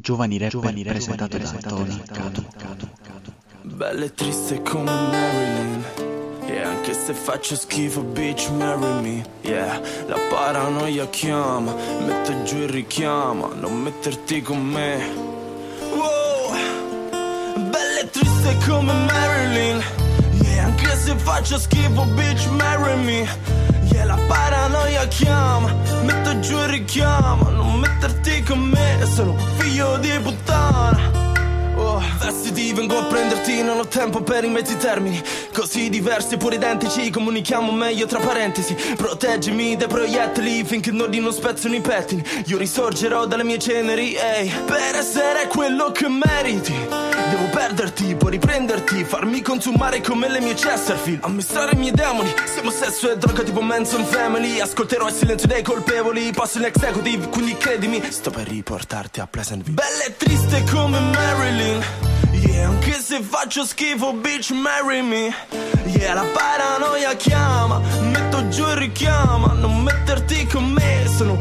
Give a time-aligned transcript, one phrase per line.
[0.00, 2.46] Giovani Rap Giovani presentato da Tony Cadu.
[3.62, 5.84] Bella e triste come Marilyn.
[6.46, 9.26] E anche se faccio schifo bitch marry me.
[9.42, 11.74] Yeah, la paranoia chiama
[12.06, 14.96] Mette giù e richiama Non metterti con me.
[15.90, 16.52] Wow.
[17.70, 19.82] Bella e triste come Marilyn.
[20.42, 23.28] Yeah, anche se faccio schifo bitch marry me.
[23.90, 24.47] Yeah, la paranoia
[28.98, 31.16] me Sono un figlio di puttana.
[31.76, 35.22] Oh, vestiti, vengo a prenderti, non ho tempo per i mezzi termini.
[35.52, 38.74] Così diversi pure identici, comunichiamo meglio tra parentesi.
[38.96, 42.24] Proteggimi dai proiettili finché non non spezzano i pettini.
[42.46, 49.04] Io risorgerò dalle mie ceneri, ehi Per essere quello che meriti Devo perderti, poi riprenderti
[49.04, 51.24] Farmi consumare come le mie Chesterfield.
[51.24, 54.60] Ammaestrare i miei demoni Siamo sesso e droga tipo Manson Family.
[54.60, 59.74] Ascolterò il silenzio dei colpevoli Passo in executive, quindi credimi Sto per riportarti a Pleasantville
[59.74, 61.82] Bella e triste come Marilyn.
[62.32, 65.34] Yeah, anche se faccio schifo, bitch, marry me.
[65.84, 71.36] Yeah, la paranoia chiama Metto giù e richiama Non metterti con me Sono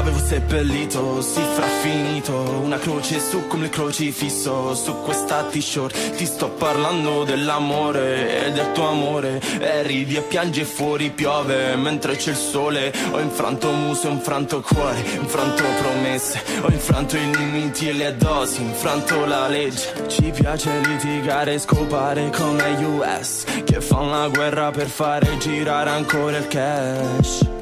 [0.00, 2.32] L'avevo seppellito, sì fra finito.
[2.62, 6.16] Una croce su come il crocifisso Su questa t-shirt.
[6.16, 9.42] Ti sto parlando dell'amore E del tuo amore.
[9.58, 12.90] E ridi e piangi e fuori piove Mentre c'è il sole.
[13.10, 16.42] Ho infranto muso, ho infranto cuore Infranto promesse.
[16.62, 20.06] Ho infranto i limiti e le dosi Infranto la legge.
[20.06, 26.38] Ci piace litigare e scopare come US Che fanno la guerra per fare girare ancora
[26.38, 27.58] il cash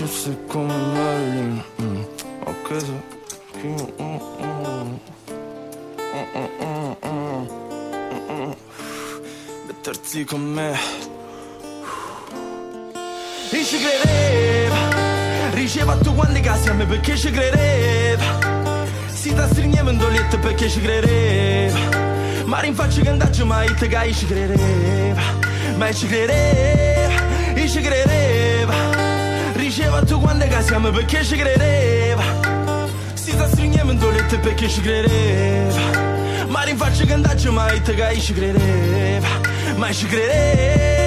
[0.00, 2.02] tu sei come Marilyn mm.
[2.46, 2.92] Ok se
[3.66, 4.20] mm, mm,
[8.30, 8.52] mm.
[9.66, 10.72] Mettersi con me
[13.50, 14.76] E ci credeva
[15.52, 18.24] Riceva tu quando casi a me perché ci credeva
[19.12, 21.78] Si sta stringendo in doletto perché ci credeva
[22.46, 25.20] Ma rinfaccio che andaccio mai te che ci credeva
[25.76, 27.28] Ma ci credeva
[27.68, 28.99] ci credeva
[29.70, 32.24] Riceva tu quando casiamo perché ci credeva
[33.14, 38.18] Si sta stringendo in doletto perché ci credeva Ma rinfaccio che andaccio mai te che
[38.18, 39.28] ci credeva
[39.76, 40.99] Ma ci credeva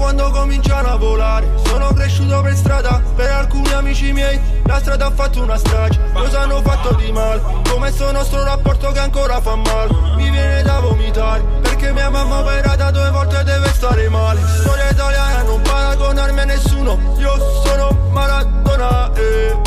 [0.00, 1.46] quando cominciano a volare.
[1.66, 4.40] Sono cresciuto per strada, per alcuni amici miei.
[4.64, 8.92] La strada ha fatto una strage, cosa hanno fatto di male Come sto nostro rapporto
[8.92, 13.68] che ancora fa male Mi viene da vomitare, perché mia mamma operata due volte deve
[13.74, 14.40] stare male.
[14.60, 16.98] Storia italiana, non paragonarmi a nessuno.
[17.18, 19.58] Io sono Maradona, eh.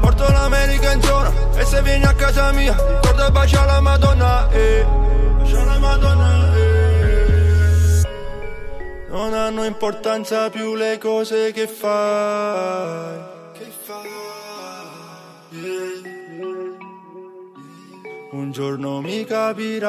[0.00, 4.86] Porto l'America in zona E se vieni a casa mia Ricorda bacia la Madonna eh.
[5.38, 6.77] Bacia la Madonna eh.
[9.08, 13.18] Non hanno importanza più le cose che fai.
[13.52, 14.08] Che fai?
[15.50, 16.08] Yeah.
[18.30, 19.88] Un giorno mi capirai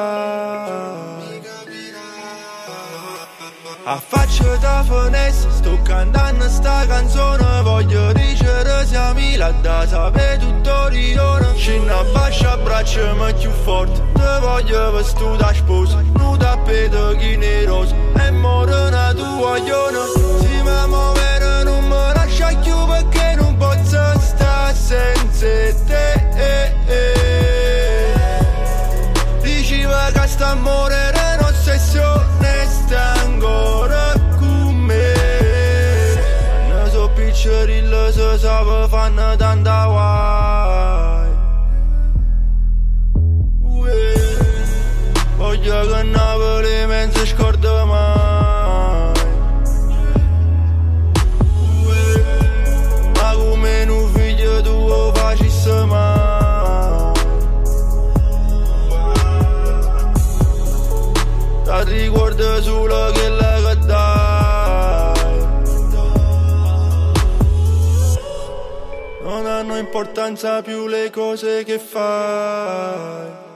[3.84, 10.88] a faccia da finestra sto cantando sta canzone Voglio dicere siamo là da sapere tutto
[10.88, 17.16] rione Scendo a bascia braccia ma più forte Te voglio vestire da sposa Non tappeto
[17.18, 20.00] chi ne rosa E morena tu vogliono
[20.40, 25.46] Si mi muovere non mi lascia più perché non posso stare senza
[25.86, 26.12] te.
[26.34, 28.12] Eh, eh.
[29.40, 32.29] Diceva che sta non ossessione
[38.40, 41.28] se sape fanno tanta guai
[45.36, 49.12] Voglio che Napoli non si scorda mai.
[53.14, 57.12] Ma come un figlio tuo facesse mai.
[61.84, 63.49] Ricordo solo che la
[69.80, 73.48] importanza più le cose che fai.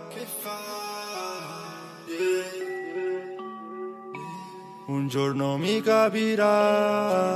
[4.87, 7.35] Un giorno mi capirà.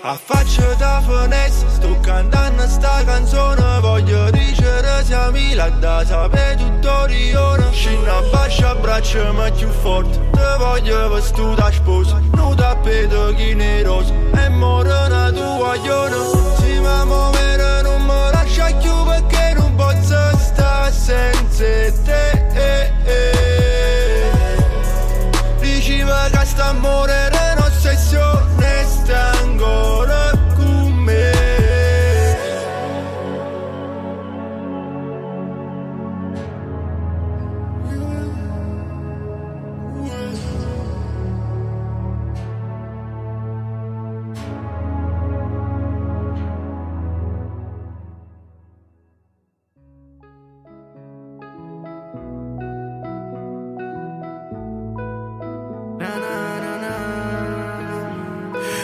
[0.00, 3.27] A faccia da finestra, sto cantando sta canzone
[5.78, 10.18] da sapere tutto rione Scendo a bascia braccia ma più forte.
[10.32, 16.16] Te voglio vestire a sposa Non tappeto chi ne rosa E morena tu guaglione
[16.58, 21.64] Sì ma muovere non mi lascia più perché non posso stare senza
[22.04, 22.46] te.
[22.52, 24.30] Eh, eh.
[25.60, 27.37] Diceva che sta morendo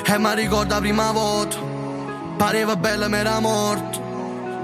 [0.06, 1.56] E mi ricorda prima volta
[2.36, 4.02] Pareva bella ma era morto.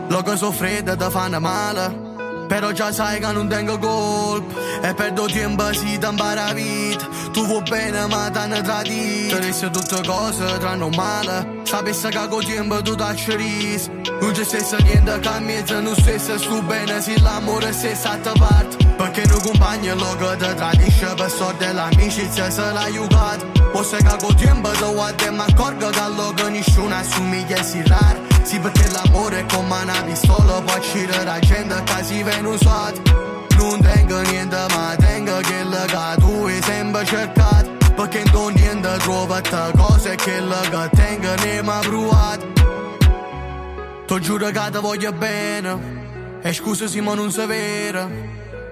[0.08, 2.08] Lo che so freddo ti fanno male
[2.50, 4.54] però già sai che non tengo colpa.
[4.82, 7.06] E perdo tempo si impara vita.
[7.32, 9.36] Tu vuoi bene ma ti hanno tradito.
[9.36, 14.76] Adesso tutte cose tranne male Sapessi che con tempo tu ti riso Non c'è stesso
[14.78, 17.00] niente che mezzo Non stesso sto bene.
[17.00, 21.72] Se l'amore è stessa a parte Perché non compagno lo che ti tradisce Per sorte
[21.72, 26.32] l'amicizia se l'hai aiutato Posso che con tempo ti guardo e mi accorgo che lo
[26.34, 31.38] che nessuno assomiglia si raro Sì perché l'amore è come una pistola Può uccidere la
[31.38, 33.00] gente che si viene usato
[33.58, 38.22] Non tengo niente ma tengo quello che tu hai sempre cercato Perché
[38.98, 39.40] trova
[39.76, 42.46] cose che lo che tengo ne mi ha provato
[44.06, 45.78] Ti giuro che ti voglio bene
[46.42, 48.08] E scusa se ma non si vera.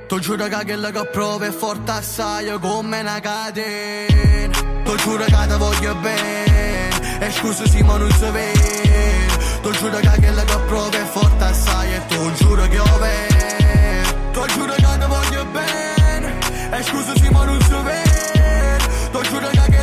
[0.08, 4.58] Ti giuro che quello che provo è forte assai come una catena.
[4.84, 9.36] Ti giuro che ti voglio bene E scusa se ma non si vera.
[9.62, 14.32] Ti giuro che quello che provo è forte assai E ti giuro che ho vero
[14.32, 16.38] Ti giuro che ti voglio bene
[16.70, 18.86] E scusa se ma non si vera.
[19.10, 19.77] Ti giuro che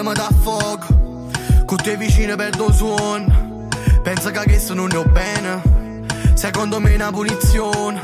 [0.00, 1.28] lacrima da fuoco.
[1.64, 3.68] Con te vicino perdo suono
[4.02, 6.04] Pensa che questo non ne ho bene
[6.34, 8.00] Secondo me è una punizione.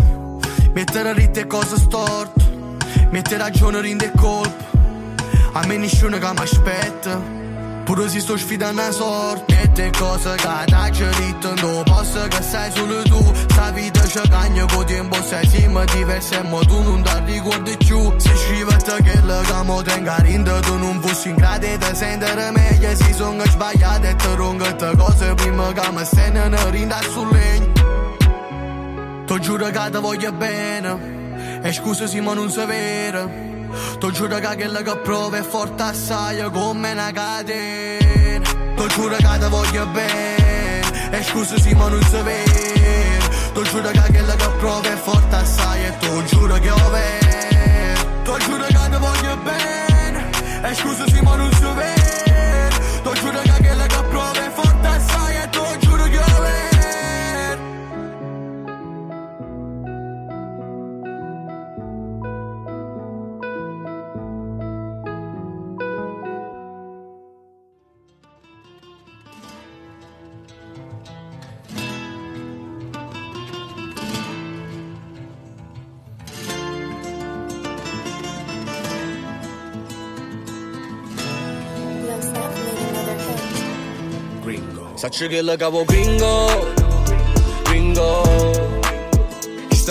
[0.72, 2.44] Mettere ritte e cose storte
[3.10, 4.64] Mettere ragione rinde colpo.
[5.52, 7.20] A me nessuno che mi aspetta.
[7.84, 9.54] Pure se sto sfidando la sorte.
[9.54, 13.32] Mette cose che ti ho detto Non posso che sei solo tu.
[13.48, 14.06] Sta vita
[15.08, 18.12] tempo Sei siamo diversi ma tu non ti ricordi più.
[18.16, 21.94] Se scrivete che lo che mo tengo a rinde Tu non fossi in grado di
[21.94, 22.94] sentire meglio.
[22.94, 28.14] Si sono sbagliate e ti rongate cose Prima che mi stenno rinda sul legno.
[29.26, 31.14] Ti giuro che ti voglio bene.
[31.62, 33.28] E scusa se ma non si vera
[33.98, 38.48] Ti giuro che quello che provo è forte assai come una catena.
[38.76, 41.10] Ti giuro che ti voglio bene.
[41.10, 42.65] E scusa se ma non si vera
[43.56, 48.22] Ti giuro che quello che provo è forte assai E ti giuro che ho vero
[48.22, 50.30] Ti giuro che ti voglio bene.
[50.62, 53.65] E scusa se ma non si vera Ti giuro che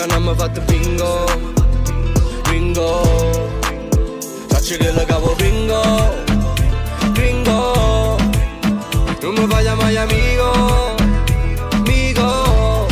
[0.08, 1.26] non mi ha fatto bingo
[2.50, 3.50] Bingo.
[4.48, 5.82] Sacci che la capo bingo
[7.12, 8.18] Bingo.
[9.22, 10.96] Non mi fai mai amico
[11.72, 12.88] Amico.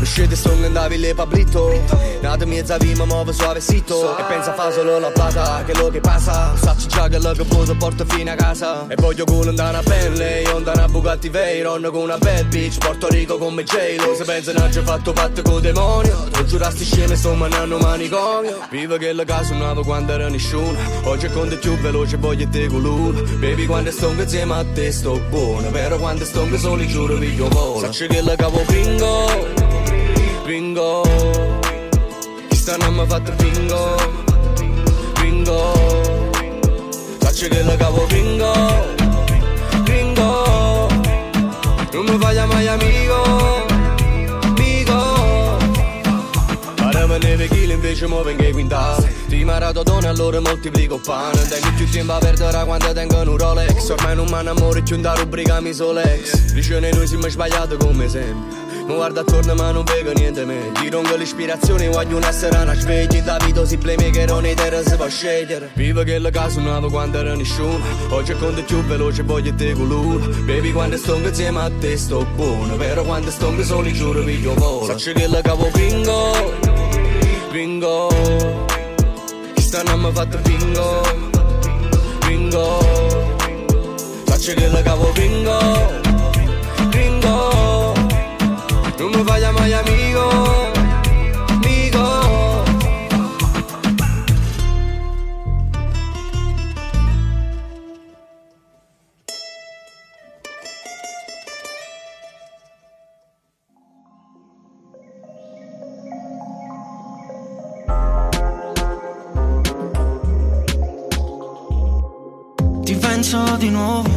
[0.00, 5.10] Uscite song andavi le pablito Nata mezza vima muove suavecito E pensa fa solo la
[5.10, 6.54] plata Che lo che passa.
[6.54, 8.86] Sacci già che lo che vuoi porto fino a casa.
[8.88, 12.78] E voglio culo andare a Bentley Io andare a Bugatti Veyron Con una bad bitch
[12.78, 14.14] Porto Rico come J-Lo.
[14.14, 16.28] Se pensa non ci fatto patto con demonio.
[16.30, 18.58] Tu giurasti sceme sto manando manicomio.
[18.70, 20.78] Vivo che la casa nuova quando era nessuno.
[21.04, 24.64] Oggi è con te più veloce voglio te con l'uno Baby quando sto insieme a
[24.74, 25.70] te sto buono.
[25.70, 29.26] Però quando sto solo giuro vi io volo Sacci che la capo bingo
[30.44, 31.49] Bingo
[32.70, 33.96] Questa non mi ha fatto bingo
[35.20, 36.30] Bingo.
[37.18, 38.52] Faccio che la capo bingo
[39.82, 40.86] Bingo.
[41.92, 43.66] Non mi fai mai amico
[44.42, 45.58] Amico.
[47.20, 49.16] Neve chili invece muove che quintali.
[49.26, 51.48] Ti marato donne allora moltiplico pane.
[51.48, 53.88] Tengo più tempo a perdere quando tengo un Rolex.
[53.88, 56.52] Ormai non mi innamoro più da rubrica mi solex.
[56.52, 60.72] Dice noi siamo sbagliati come sempre guarda attorno ma non vedo niente me.
[60.80, 63.20] Giro con l'ispirazione voglio una serana sveglia.
[63.20, 67.18] Da vita si playmaker nei terra si può scegliere Vivo che la casa nuova quando
[67.18, 67.84] era nessuno.
[68.08, 71.96] Oggi è conto più veloce voglio te con l'uno Baby quando sto insieme a te
[71.96, 72.76] sto buono.
[72.76, 74.86] Però quando sto solo giuro piglio volo.
[74.86, 76.32] Sacci che la cavo bingo
[77.50, 78.08] Bingo.
[79.54, 81.02] Questa non mi fatto bingo
[82.26, 82.78] Bingo.
[84.26, 86.09] Sacci che la cavo bingo
[89.00, 90.28] No me vaya mai amigo,
[91.48, 92.04] amigo.
[112.84, 114.10] Ti penso di nuovo,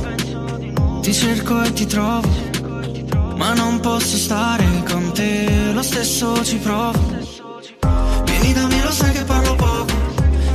[1.01, 2.52] ti cerco e ti trovo
[3.53, 6.99] non posso stare con te, lo stesso ci provo.
[8.25, 9.93] Vieni da me, lo sai che parlo poco,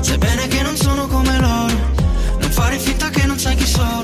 [0.01, 1.75] sebbene che non sono come loro.
[2.41, 4.03] Non fare finta che non sai chi sono,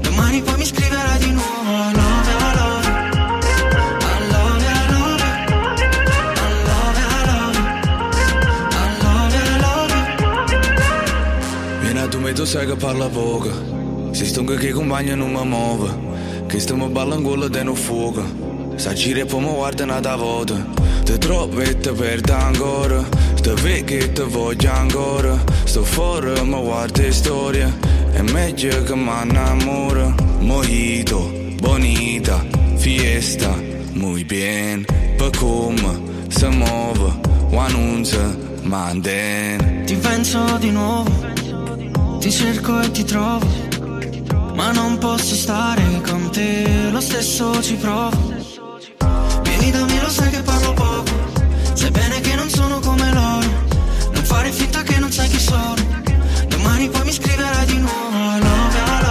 [0.00, 1.70] domani poi mi scriverai di nuovo.
[1.70, 2.74] I love, I love.
[12.34, 13.48] Tu sai che parla poco,
[14.10, 15.88] si stonga che compagna non mi muove.
[16.46, 18.22] Che stiamo ballando quello di un fuoco.
[18.76, 20.00] Sa gira e poi mi guarda una
[21.04, 23.04] Ti trovo e ti perdo ancora.
[23.34, 25.42] Sto che ti voglio ancora.
[25.64, 27.72] Sto fuori mi guarda storia
[28.12, 30.14] È meglio che mi innamoro.
[30.40, 32.44] Mojito, bonita,
[32.76, 33.54] fiesta.
[33.92, 34.84] Muy bien,
[35.16, 37.22] per come si muove.
[37.50, 38.18] Non si
[38.62, 41.10] manden Ti penso di nuovo.
[42.18, 43.63] Ti cerco e ti trovo
[44.54, 48.32] ma non posso stare con te, lo stesso ci provo.
[49.42, 51.12] Vieni da me, lo sai che parlo poco,
[51.74, 53.48] sebbene che non sono come loro.
[54.12, 55.74] Non fare finta che non sai chi sono,
[56.48, 58.02] domani poi mi scriverai di nuovo.
[58.16, 59.04] I love, I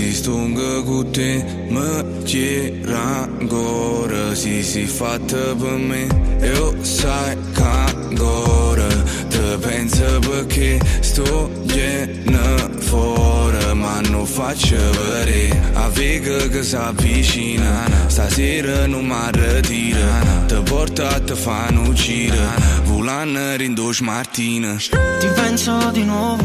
[0.00, 6.06] si stunga con te, mi chiera ancora, si si fatta per me,
[6.40, 8.86] io sai che ancora,
[9.28, 17.84] te penso perché sto gliene fuori, ma non faccio vedere, a vega che si avvicina,
[18.06, 22.48] stasera non mi ritira, te porta te fanno uccidere,
[22.84, 24.76] volano rindo smartina.
[24.76, 26.42] Ti penso di nuovo,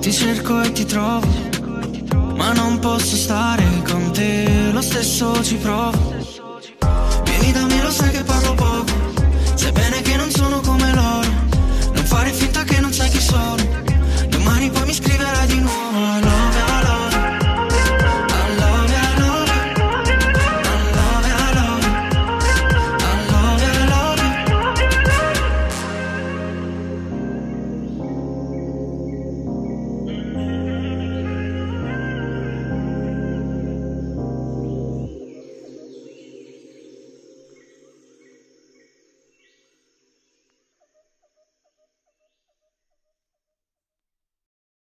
[0.00, 1.47] ti cerco e ti trovo,
[2.38, 6.14] ma non posso stare con te, lo stesso ci provo.
[7.24, 8.92] Vieni da me, lo sai che parlo poco,
[9.54, 11.28] sai bene che non sono come loro,
[11.92, 13.57] non fare finta che non sai chi sono.